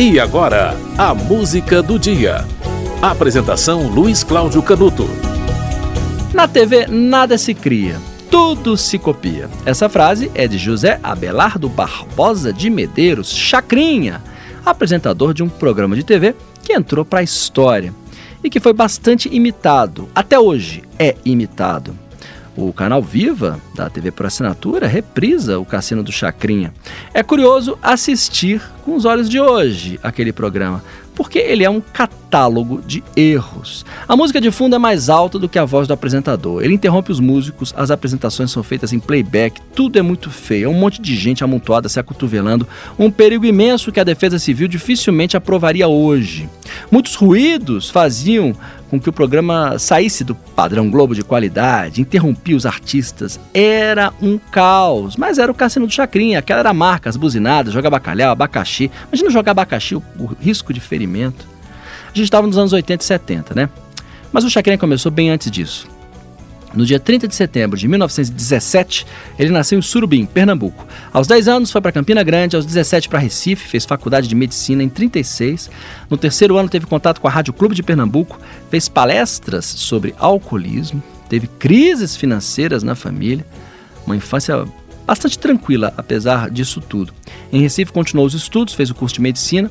[0.00, 2.44] E agora, a música do dia.
[3.02, 5.08] Apresentação Luiz Cláudio Canuto.
[6.32, 7.96] Na TV nada se cria,
[8.30, 9.50] tudo se copia.
[9.66, 14.22] Essa frase é de José Abelardo Barbosa de Medeiros, Chacrinha,
[14.64, 17.92] apresentador de um programa de TV que entrou para a história
[18.44, 20.08] e que foi bastante imitado.
[20.14, 21.92] Até hoje é imitado.
[22.60, 26.74] O canal Viva, da TV por assinatura, reprisa o Cassino do Chacrinha.
[27.14, 30.82] É curioso assistir com os olhos de hoje aquele programa,
[31.14, 33.86] porque ele é um catálogo de erros.
[34.08, 36.60] A música de fundo é mais alta do que a voz do apresentador.
[36.60, 40.64] Ele interrompe os músicos, as apresentações são feitas em playback, tudo é muito feio.
[40.64, 42.66] É um monte de gente amontoada se acotovelando,
[42.98, 46.48] um perigo imenso que a Defesa Civil dificilmente aprovaria hoje.
[46.90, 48.54] Muitos ruídos faziam
[48.90, 53.38] com que o programa saísse do padrão Globo de qualidade, interrompia os artistas.
[53.52, 57.72] Era um caos, mas era o Cassino do Chacrinha, aquela era a marca, as buzinadas,
[57.72, 58.90] joga bacalhau, abacaxi.
[59.08, 61.46] Imagina jogar abacaxi, o, o risco de ferimento.
[62.06, 63.68] A gente estava nos anos 80 e 70, né?
[64.32, 65.86] Mas o Chacrinha começou bem antes disso.
[66.74, 69.06] No dia 30 de setembro de 1917,
[69.38, 70.86] ele nasceu em Surubim, Pernambuco.
[71.12, 74.82] Aos 10 anos foi para Campina Grande, aos 17 para Recife, fez faculdade de medicina
[74.82, 75.70] em 36.
[76.10, 78.38] No terceiro ano teve contato com a Rádio Clube de Pernambuco,
[78.70, 83.46] fez palestras sobre alcoolismo, teve crises financeiras na família,
[84.06, 84.64] uma infância
[85.06, 87.14] bastante tranquila apesar disso tudo.
[87.50, 89.70] Em Recife continuou os estudos, fez o curso de medicina,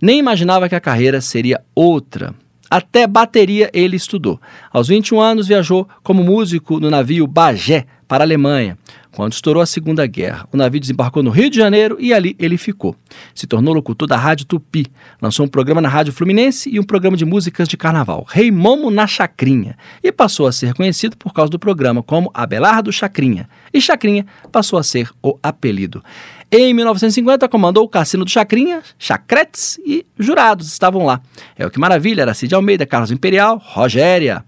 [0.00, 2.34] nem imaginava que a carreira seria outra.
[2.72, 4.40] Até bateria ele estudou.
[4.72, 8.78] Aos 21 anos viajou como músico no navio Bagé para a Alemanha.
[9.10, 12.56] Quando estourou a Segunda Guerra, o navio desembarcou no Rio de Janeiro e ali ele
[12.56, 12.96] ficou.
[13.34, 14.86] Se tornou locutor da Rádio Tupi,
[15.20, 18.90] lançou um programa na Rádio Fluminense e um programa de músicas de carnaval, Rei Momo
[18.90, 23.50] na Chacrinha, e passou a ser conhecido por causa do programa como Abelardo Chacrinha.
[23.70, 26.02] E Chacrinha passou a ser o apelido.
[26.54, 31.22] Em 1950, comandou o Cassino do Chacrinha, Chacretes e jurados estavam lá.
[31.56, 34.44] É o que maravilha, era Cid Almeida, Carlos Imperial, Rogéria.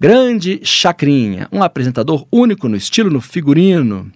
[0.00, 4.10] Grande Chacrinha, um apresentador único no estilo no figurino.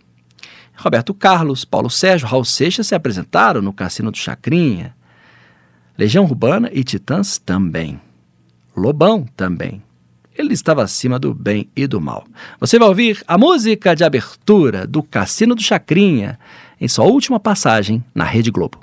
[0.76, 4.92] Roberto Carlos, Paulo Sérgio, Raul Seixas se apresentaram no Cassino do Chacrinha.
[5.96, 8.00] Legião Urbana e Titãs também.
[8.76, 9.85] Lobão também
[10.38, 12.24] ele estava acima do bem e do mal.
[12.60, 16.38] Você vai ouvir a música de abertura do Cassino do Chacrinha
[16.80, 18.78] em sua última passagem na Rede Globo.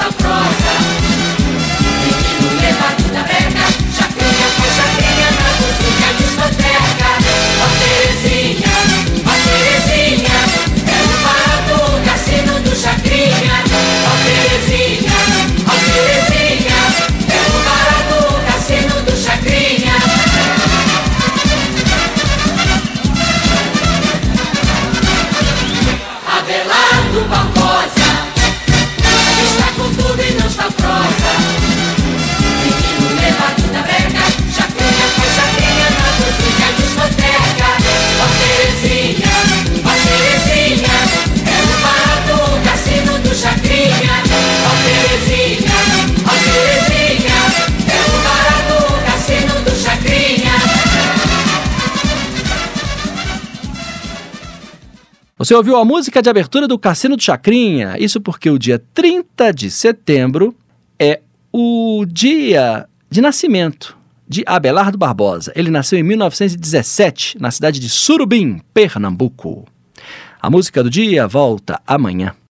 [0.00, 0.59] nossa prova.
[55.40, 57.96] Você ouviu a música de abertura do Cassino do Chacrinha?
[57.98, 60.54] Isso porque o dia 30 de setembro
[60.98, 63.96] é o dia de nascimento
[64.28, 65.50] de Abelardo Barbosa.
[65.56, 69.64] Ele nasceu em 1917, na cidade de Surubim, Pernambuco.
[70.42, 72.34] A música do dia volta amanhã.